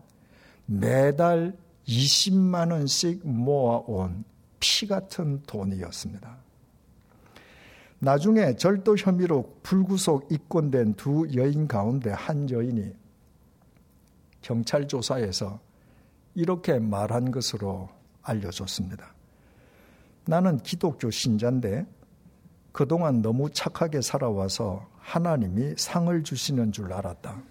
매달 0.67 1.57
20만 1.87 2.73
원씩 2.73 3.27
모아온 3.27 4.25
피 4.61 4.87
같은 4.87 5.43
돈이었습니다. 5.47 6.37
나중에 8.01 8.55
절도 8.57 8.97
혐의로 8.97 9.57
불구속 9.63 10.31
입건된 10.31 10.95
두 10.95 11.27
여인 11.35 11.67
가운데 11.67 12.11
한 12.11 12.49
여인이 12.49 12.93
경찰 14.43 14.87
조사에서 14.87 15.61
이렇게 16.35 16.79
말한 16.79 17.33
것으로 17.33 17.89
알려졌습니다. 18.23 19.15
나는 20.27 20.59
기독교 20.59 21.11
신자인데 21.11 21.87
그동안 22.73 23.23
너무 23.23 23.51
착하게 23.51 24.01
살아와서 24.03 24.87
하나님이 25.01 25.75
상을 25.77 26.23
주시는 26.23 26.73
줄 26.73 26.93
알았다. 26.93 27.43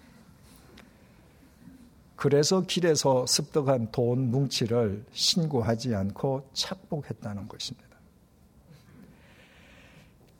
그래서 2.16 2.62
길에서 2.62 3.26
습득한 3.26 3.92
돈 3.92 4.30
뭉치를 4.30 5.04
신고하지 5.12 5.94
않고 5.94 6.48
착복했다는 6.52 7.48
것입니다. 7.48 7.88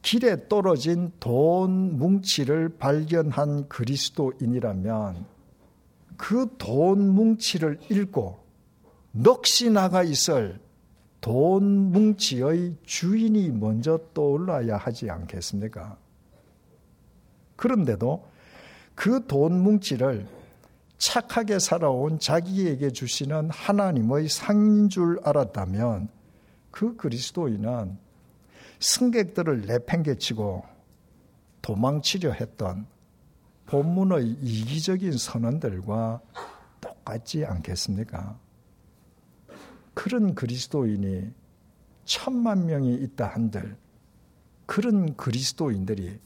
길에 0.02 0.48
떨어진 0.48 1.12
돈 1.20 1.98
뭉치를 1.98 2.70
발견한 2.78 3.68
그리스도인이라면 3.68 5.26
그 6.16 6.46
돈 6.58 7.14
뭉치를 7.14 7.78
읽고 7.90 8.44
넋이 9.12 9.70
나가 9.70 10.02
있을 10.02 10.60
돈 11.20 11.92
뭉치의 11.92 12.76
주인이 12.84 13.50
먼저 13.50 13.98
떠올라야 14.14 14.76
하지 14.76 15.10
않겠습니까? 15.10 15.96
그런데도 17.56 18.28
그 18.94 19.26
돈 19.26 19.60
뭉치를 19.62 20.26
착하게 20.98 21.58
살아온 21.60 22.18
자기에게 22.18 22.90
주시는 22.90 23.50
하나님의 23.50 24.28
상인 24.28 24.88
줄 24.88 25.20
알았다면 25.22 26.08
그 26.70 26.96
그리스도인은 26.96 27.96
승객들을 28.80 29.62
내팽개치고 29.62 30.64
도망치려 31.62 32.32
했던 32.32 32.86
본문의 33.66 34.38
이기적인 34.40 35.12
선언들과 35.12 36.20
똑같지 36.80 37.44
않겠습니까? 37.44 38.38
그런 39.98 40.36
그리스도인이 40.36 41.28
천만 42.04 42.66
명이 42.66 42.94
있다 42.94 43.26
한들 43.26 43.76
그런 44.64 45.16
그리스도인들이 45.16 46.20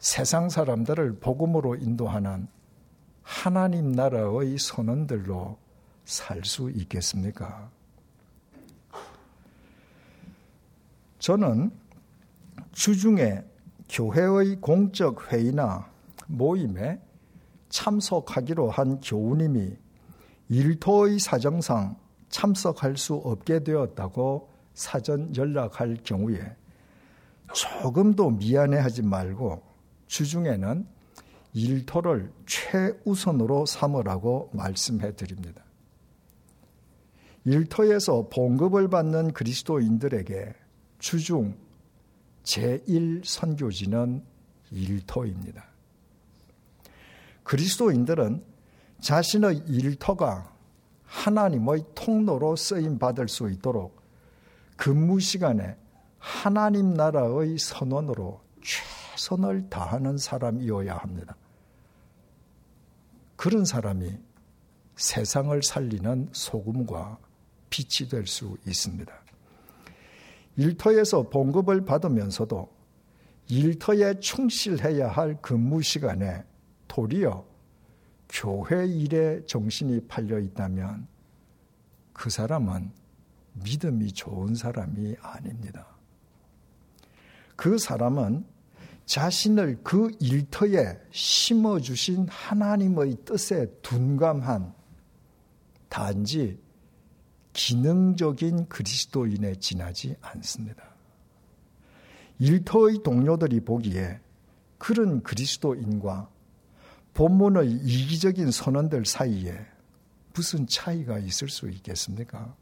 세상 0.00 0.48
사람들을 0.48 1.20
복음으로 1.20 1.76
인도하는 1.76 2.48
하나님 3.22 3.92
나라의 3.92 4.58
선언들로 4.58 5.56
살 6.04 6.44
수 6.44 6.68
있겠습니까? 6.68 7.70
저는 11.20 11.70
주중에 12.72 13.44
교회의 13.88 14.56
공적 14.60 15.32
회의나 15.32 15.88
모임에 16.26 17.00
참석하기로 17.68 18.68
한 18.68 19.00
교우님이 19.00 19.76
일토의 20.48 21.20
사정상 21.20 22.04
참석할 22.36 22.98
수 22.98 23.14
없게 23.14 23.60
되었다고 23.64 24.50
사전 24.74 25.34
연락할 25.34 25.96
경우에 26.04 26.54
조금도 27.54 28.32
미안해하지 28.32 29.00
말고 29.00 29.62
주중에는 30.06 30.86
일토를 31.54 32.30
최우선으로 32.44 33.64
삼으라고 33.64 34.50
말씀해 34.52 35.16
드립니다. 35.16 35.62
일터에서 37.46 38.28
봉급을 38.28 38.88
받는 38.90 39.32
그리스도인들에게 39.32 40.54
주중 40.98 41.56
제1선교지는 42.42 44.22
일터입니다. 44.72 45.64
그리스도인들은 47.44 48.44
자신의 49.00 49.62
일터가 49.68 50.55
하나님의 51.06 51.84
통로로 51.94 52.56
쓰임 52.56 52.98
받을 52.98 53.28
수 53.28 53.50
있도록 53.50 54.00
근무 54.76 55.20
시간에 55.20 55.76
하나님 56.18 56.94
나라의 56.94 57.58
선언으로 57.58 58.40
최선을 58.62 59.70
다하는 59.70 60.18
사람이어야 60.18 60.96
합니다. 60.96 61.36
그런 63.36 63.64
사람이 63.64 64.18
세상을 64.96 65.62
살리는 65.62 66.28
소금과 66.32 67.18
빛이 67.70 68.08
될 68.08 68.26
수 68.26 68.56
있습니다. 68.66 69.12
일터에서 70.56 71.28
봉급을 71.28 71.84
받으면서도 71.84 72.74
일터에 73.48 74.18
충실해야 74.20 75.08
할 75.08 75.40
근무 75.42 75.82
시간에 75.82 76.44
도리어 76.88 77.44
교회 78.28 78.86
일에 78.86 79.44
정신이 79.46 80.06
팔려 80.08 80.38
있다면 80.38 81.06
그 82.12 82.30
사람은 82.30 82.90
믿음이 83.52 84.12
좋은 84.12 84.54
사람이 84.54 85.16
아닙니다. 85.20 85.86
그 87.56 87.78
사람은 87.78 88.44
자신을 89.06 89.80
그 89.82 90.10
일터에 90.20 91.00
심어주신 91.10 92.26
하나님의 92.28 93.16
뜻에 93.24 93.66
둔감한 93.82 94.74
단지 95.88 96.58
기능적인 97.52 98.68
그리스도인에 98.68 99.54
지나지 99.54 100.16
않습니다. 100.20 100.82
일터의 102.38 103.02
동료들이 103.02 103.60
보기에 103.60 104.20
그런 104.76 105.22
그리스도인과 105.22 106.28
본문의 107.16 107.72
이기적인 107.72 108.50
선언들 108.50 109.06
사이에 109.06 109.58
무슨 110.34 110.66
차이가 110.66 111.18
있을 111.18 111.48
수 111.48 111.70
있겠습니까? 111.70 112.54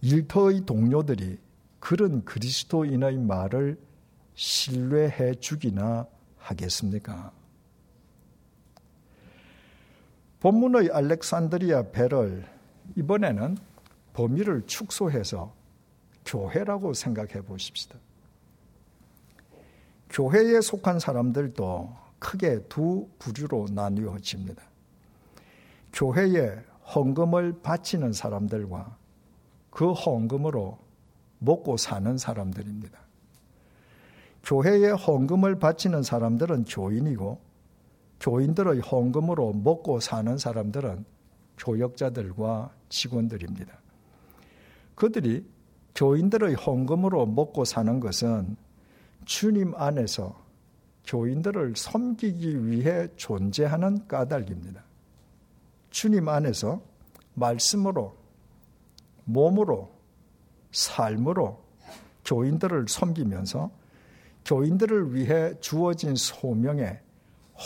일터의 0.00 0.64
동료들이 0.64 1.40
그런 1.80 2.24
그리스도인의 2.24 3.18
말을 3.18 3.80
신뢰해 4.36 5.34
주기나 5.40 6.06
하겠습니까? 6.36 7.32
본문의 10.38 10.90
알렉산드리아 10.92 11.90
배를 11.90 12.46
이번에는 12.94 13.58
범위를 14.12 14.62
축소해서 14.68 15.52
교회라고 16.24 16.94
생각해 16.94 17.42
보십시다. 17.42 17.98
교회에 20.10 20.60
속한 20.60 21.00
사람들도 21.00 22.07
크게 22.18 22.60
두 22.68 23.08
부류로 23.18 23.66
나뉘어집니다. 23.72 24.62
교회에 25.92 26.56
헌금을 26.94 27.60
바치는 27.62 28.12
사람들과 28.12 28.96
그 29.70 29.92
헌금으로 29.92 30.78
먹고 31.38 31.76
사는 31.76 32.18
사람들입니다. 32.18 32.98
교회에 34.42 34.90
헌금을 34.90 35.58
바치는 35.58 36.02
사람들은 36.02 36.64
교인이고 36.64 37.40
교인들의 38.20 38.80
헌금으로 38.80 39.52
먹고 39.52 40.00
사는 40.00 40.36
사람들은 40.38 41.04
교역자들과 41.58 42.70
직원들입니다. 42.88 43.78
그들이 44.94 45.46
교인들의 45.94 46.54
헌금으로 46.54 47.26
먹고 47.26 47.64
사는 47.64 48.00
것은 48.00 48.56
주님 49.24 49.74
안에서 49.76 50.47
교인들을 51.08 51.74
섬기기 51.74 52.66
위해 52.66 53.08
존재하는 53.16 54.06
까닭입니다. 54.06 54.84
주님 55.88 56.28
안에서 56.28 56.82
말씀으로, 57.32 58.14
몸으로, 59.24 59.90
삶으로 60.70 61.64
교인들을 62.26 62.86
섬기면서 62.88 63.70
교인들을 64.44 65.14
위해 65.14 65.58
주어진 65.60 66.14
소명에 66.14 67.00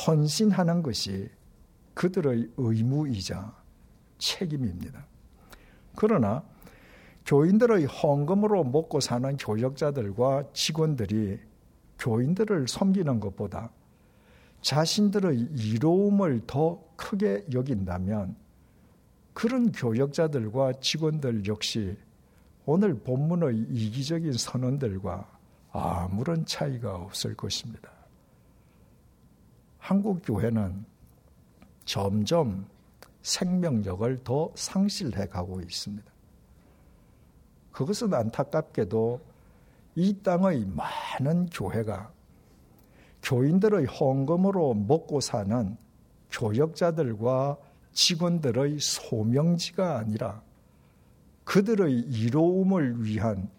헌신하는 0.07 0.83
것이 0.85 1.29
그들의 1.95 2.49
의무이자 2.57 3.53
책임입니다. 4.19 5.05
그러나 5.97 6.45
교인들의 7.27 7.87
헌금으로 7.87 8.63
먹고 8.65 9.01
사는 9.01 9.37
교역자들과 9.37 10.53
직원들이 10.53 11.52
교인들을 12.03 12.67
섬기는 12.67 13.21
것보다 13.21 13.71
자신들의 14.61 15.39
이로움을 15.39 16.43
더 16.47 16.83
크게 16.97 17.47
여긴다면 17.53 18.37
그런 19.33 19.71
교역자들과 19.71 20.75
직원들 20.81 21.47
역시 21.47 21.97
오늘 22.65 22.95
본문의 22.95 23.67
이기적인 23.71 24.33
선언들과 24.33 25.29
아무런 25.71 26.45
차이가 26.45 26.97
없을 26.97 27.35
것입니다. 27.35 27.91
한국 29.79 30.23
교회는 30.25 30.85
점점 31.85 32.67
생명력을 33.23 34.23
더 34.25 34.53
상실해 34.55 35.27
가고 35.27 35.61
있습니다. 35.61 36.11
그것은 37.73 38.13
안타깝게도 38.13 39.21
이 39.95 40.23
땅의 40.23 40.67
많은 40.67 41.47
교회가 41.47 42.13
교인들의 43.23 43.87
헌금으로 43.87 44.75
먹고 44.75 45.21
사는 45.21 45.77
교역자들과 46.31 47.59
직원들의 47.93 48.79
소명지가 48.81 49.99
아니라 49.99 50.43
그들의 51.45 51.93
이로움을 51.93 53.05
위한 53.05 53.51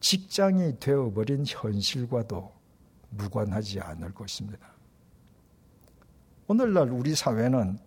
직장이 0.00 0.78
되어버린 0.80 1.44
현실과도 1.46 2.52
무관하지 3.10 3.80
않을 3.80 4.12
것입니다. 4.12 4.74
오늘날 6.46 6.90
우리 6.90 7.14
사회는 7.14 7.78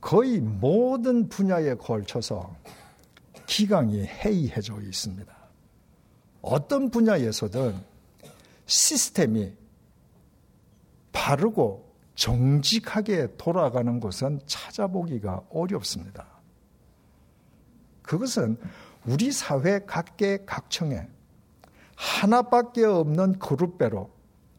거의 0.00 0.38
모든 0.38 1.28
분야에 1.28 1.74
걸쳐서 1.74 2.54
기강이 3.46 4.06
해이해져 4.06 4.80
있습니다. 4.80 5.33
어떤 6.44 6.90
분야에서든 6.90 7.74
시스템이 8.66 9.54
바르고 11.12 11.94
정직하게 12.14 13.36
돌아가는 13.36 13.98
것은 13.98 14.40
찾아보기가 14.46 15.42
어렵습니다. 15.50 16.26
그것은 18.02 18.58
우리 19.06 19.32
사회 19.32 19.80
각계 19.86 20.44
각층에 20.44 21.08
하나밖에 21.96 22.84
없는 22.84 23.38
그룹배로 23.38 24.10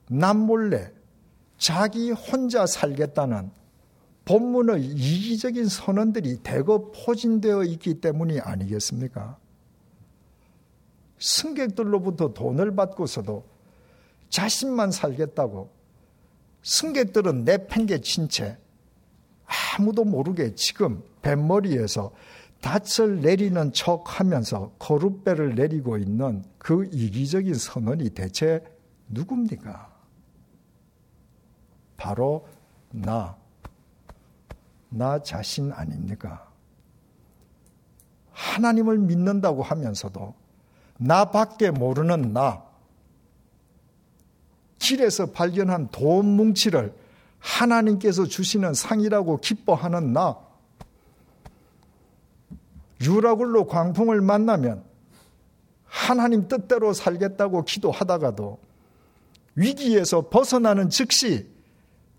남몰래 0.10 0.92
자기 1.58 2.12
혼자 2.12 2.66
살겠다는 2.66 3.52
본문의 4.26 4.84
이기적인 4.84 5.68
선언들이 5.68 6.38
대거 6.42 6.92
포진되어 6.92 7.64
있기 7.64 8.02
때문이 8.02 8.40
아니겠습니까? 8.40 9.38
승객들로부터 11.20 12.34
돈을 12.34 12.76
받고서도 12.76 13.44
자신만 14.30 14.92
살겠다고 14.92 15.70
승객들은 16.64 17.44
내팽개친 17.44 18.30
채 18.30 18.58
아무도 19.78 20.04
모르게 20.04 20.56
지금 20.56 21.04
뱃머리에서 21.22 22.12
닻을 22.62 23.22
내리는 23.22 23.72
척 23.74 24.20
하면서 24.20 24.72
거룻배를 24.80 25.54
내리고 25.54 25.98
있는 25.98 26.44
그 26.58 26.90
이기적인 26.92 27.54
선언이 27.54 28.10
대체 28.12 28.64
누굽니까? 29.10 29.94
바로 31.96 32.48
나, 32.92 33.38
나 34.90 35.22
자신 35.22 35.72
아닙니까? 35.72 36.52
하나님을 38.32 38.98
믿는다고 38.98 39.62
하면서도 39.62 40.34
나밖에 40.98 41.72
모르는 41.72 42.34
나, 42.34 42.64
길에서 44.80 45.28
발견한 45.28 45.90
돈 45.92 46.26
뭉치를 46.26 46.94
하나님께서 47.40 48.26
주시는 48.26 48.74
상이라고 48.74 49.38
기뻐하는 49.38 50.14
나, 50.14 50.38
유라굴로 53.02 53.68
광풍을 53.68 54.22
만나면 54.22 54.84
하나님 55.84 56.48
뜻대로 56.48 56.94
살겠다고 56.94 57.64
기도하다가도 57.64 58.60
위기에서 59.56 60.30
벗어나는 60.30 60.90
즉시 60.90 61.50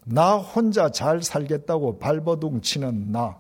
나 0.05 0.37
혼자 0.37 0.91
잘 0.91 1.23
살겠다고 1.23 1.99
발버둥 1.99 2.61
치는 2.63 3.13
나. 3.13 3.39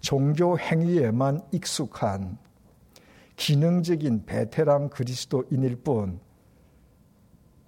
종교 0.00 0.58
행위에만 0.58 1.42
익숙한 1.52 2.38
기능적인 3.40 4.26
베테랑 4.26 4.90
그리스도인일 4.90 5.76
뿐 5.76 6.20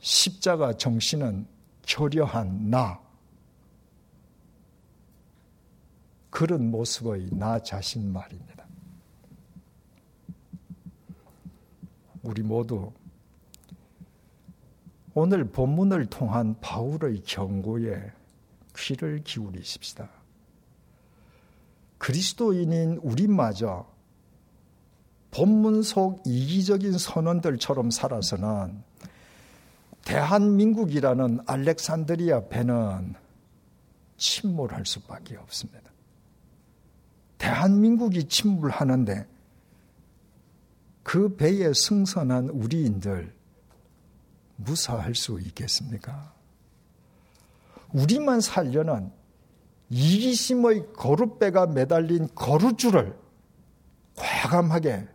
십자가 0.00 0.76
정신은 0.76 1.46
교려한 1.88 2.68
나. 2.68 3.00
그런 6.28 6.70
모습의 6.70 7.30
나 7.32 7.58
자신 7.58 8.12
말입니다. 8.12 8.66
우리 12.22 12.42
모두 12.42 12.92
오늘 15.14 15.44
본문을 15.44 16.04
통한 16.06 16.54
바울의 16.60 17.22
경고에 17.22 18.12
귀를 18.76 19.24
기울이십시다. 19.24 20.10
그리스도인인 21.96 22.98
우리마저 22.98 23.91
본문 25.32 25.82
속 25.82 26.22
이기적인 26.26 26.98
선언들처럼 26.98 27.90
살아서는 27.90 28.82
대한민국이라는 30.04 31.40
알렉산드리아 31.46 32.48
배는 32.48 33.14
침몰할 34.18 34.84
수밖에 34.84 35.36
없습니다. 35.36 35.90
대한민국이 37.38 38.24
침몰하는데 38.24 39.26
그 41.02 41.34
배에 41.34 41.72
승선한 41.72 42.50
우리인들 42.50 43.34
무사할 44.56 45.14
수 45.14 45.40
있겠습니까? 45.40 46.32
우리만 47.92 48.40
살려는 48.40 49.10
이기심의 49.88 50.92
거룻배가 50.94 51.66
매달린 51.68 52.28
거룻줄을 52.34 53.18
과감하게 54.14 55.08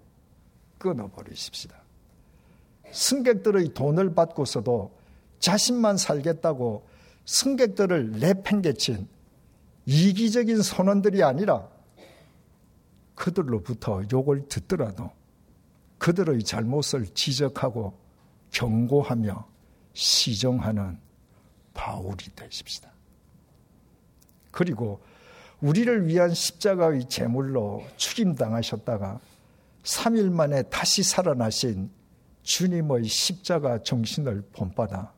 끊어버리십시다. 0.77 1.75
승객들의 2.91 3.73
돈을 3.73 4.13
받고서도 4.13 4.91
자신만 5.39 5.97
살겠다고 5.97 6.87
승객들을 7.25 8.19
내팽개친 8.19 9.07
이기적인 9.85 10.61
선언들이 10.61 11.23
아니라 11.23 11.67
그들로부터 13.15 14.03
욕을 14.11 14.47
듣더라도 14.47 15.11
그들의 15.97 16.43
잘못을 16.43 17.07
지적하고 17.13 17.97
경고하며 18.51 19.47
시정하는 19.93 20.99
바울이 21.73 22.17
되십시다. 22.35 22.91
그리고 24.51 25.01
우리를 25.61 26.07
위한 26.07 26.33
십자가의 26.33 27.09
제물로 27.09 27.83
죽임당하셨다가 27.97 29.19
3일 29.87 30.29
만에 30.29 30.63
다시 30.63 31.01
살아나신 31.01 31.89
주님의 32.43 33.05
십자가 33.05 33.81
정신을 33.81 34.43
본받아 34.51 35.13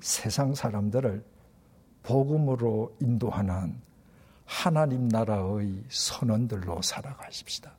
세상 0.00 0.54
사람들을 0.54 1.24
복음으로 2.02 2.96
인도하는 3.00 3.80
하나님 4.44 5.06
나라의 5.06 5.84
선언들로 5.88 6.82
살아가십시다. 6.82 7.72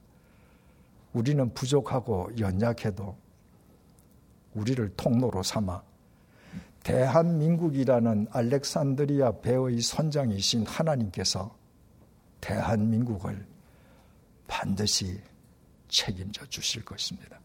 우리는 1.13 1.53
부족하고 1.53 2.29
연약해도 2.39 3.15
우리를 4.53 4.93
통로로 4.95 5.43
삼아 5.43 5.83
대한민국이라는 6.83 8.27
알렉산드리아 8.31 9.41
배의 9.41 9.81
선장이신 9.81 10.65
하나님께서 10.65 11.53
대한민국을 12.39 13.45
반드시 14.47 15.19
책임져 15.95 16.45
주실 16.47 16.83
것입니다. 16.83 17.39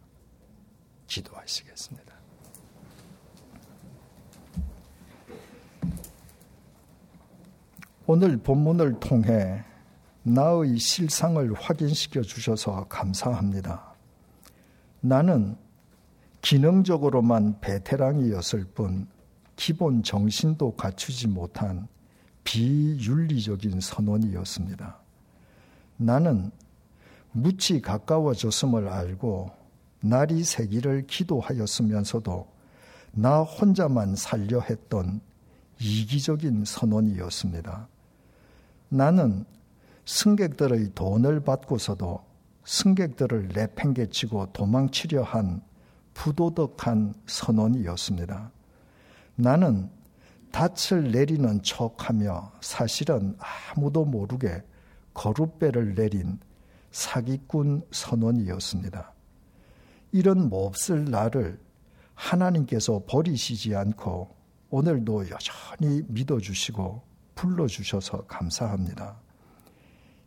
기도하시겠습니다. 1.07 2.15
오늘 8.07 8.37
본문을 8.39 8.99
통해 8.99 9.65
나의 10.25 10.79
실상을 10.79 11.53
확인시켜 11.55 12.23
주셔서 12.23 12.89
감사합니다. 12.89 13.95
나는 15.01 15.57
기능적으로만 16.43 17.61
베테랑이었을 17.61 18.65
뿐 18.75 19.07
기본 19.55 20.03
정신도 20.03 20.75
갖추지 20.75 21.29
못한 21.29 21.87
비윤리적인 22.43 23.81
선원이었습니다. 23.81 24.99
나는 25.99 26.51
무치 27.33 27.81
가까워졌음을 27.81 28.89
알고 28.89 29.51
날이 30.01 30.43
새기를 30.43 31.07
기도하였으면서도 31.07 32.47
나 33.13 33.43
혼자만 33.43 34.17
살려 34.17 34.61
했던 34.61 35.21
이기적인 35.81 36.65
선원이었습니다. 36.65 37.89
나는 38.89 39.45
승객들의 40.05 40.93
돈을 40.95 41.41
받고서도 41.41 42.25
승객들을 42.65 43.51
내팽개치고 43.55 44.53
도망치려 44.53 45.23
한 45.23 45.63
부도덕한 46.15 47.15
선언이었습니다. 47.27 48.51
나는 49.37 49.89
닻을 50.53 51.13
내리는 51.13 51.63
척하며 51.63 52.53
사실은 52.61 53.37
아무도 53.39 54.05
모르게 54.05 54.63
거룻배를 55.15 55.95
내린 55.95 56.39
사기꾼 56.91 57.83
선원이었습니다. 57.91 59.13
이런 60.13 60.49
몹쓸 60.49 61.05
나를 61.05 61.61
하나님께서 62.15 63.03
버리시지 63.07 63.75
않고 63.75 64.35
오늘도 64.71 65.31
여전히 65.31 66.03
믿어주시고 66.09 67.03
불러주셔서 67.35 68.27
감사합니다. 68.27 69.19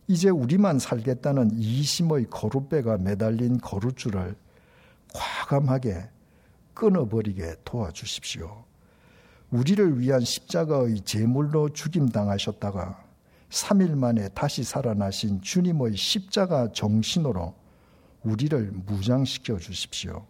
이제 0.08 0.30
우리만 0.30 0.80
살겠다는 0.80 1.52
이심의 1.54 2.30
거룻배가 2.30 2.97
매달린 2.97 3.58
거룻줄을 3.60 4.36
과감하게 5.13 6.10
끊어버리게 6.73 7.56
도와주십시오. 7.63 8.65
우리를 9.52 9.99
위한 9.99 10.21
십자가의 10.21 11.02
제물로 11.02 11.69
죽임당하셨다가 11.69 13.03
3일 13.54 13.95
만에 13.95 14.30
다시 14.30 14.64
살아나신 14.64 15.41
주님의 15.41 15.95
십자가 15.95 16.72
정신으로 16.72 17.54
우리를 18.24 18.72
무장시켜 18.88 19.60
주십시오. 19.60 20.26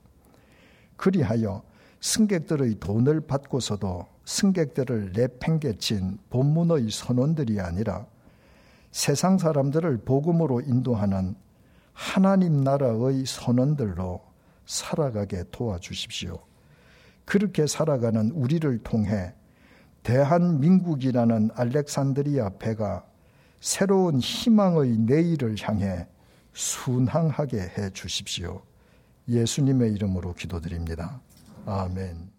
그리하여 0.97 1.63
승객들의 2.01 2.80
돈을 2.82 3.21
받고서도 3.21 4.07
승객들을 4.26 5.13
내팽개친 5.15 6.17
본문의 6.30 6.91
선원들이 6.91 7.61
아니라 7.61 8.05
세상 8.91 9.38
사람들을 9.38 9.99
복음으로 9.99 10.59
인도하는 10.59 11.36
하나님 11.93 12.61
나라의 12.61 13.26
선원들로 13.26 14.21
살아가게 14.65 15.45
도와주십시오. 15.49 16.39
그렇게 17.24 17.67
살아가는 17.67 18.32
우리를 18.32 18.80
통해 18.80 19.34
대한민국이라는 20.03 21.51
알렉산드리아 21.53 22.49
배가 22.59 23.05
새로운 23.64 24.20
희망의 24.20 24.97
내일을 24.97 25.55
향해 25.61 26.05
순항하게 26.51 27.61
해 27.61 27.89
주십시오. 27.91 28.61
예수님의 29.30 29.93
이름으로 29.93 30.34
기도드립니다. 30.34 31.22
아멘. 31.66 32.32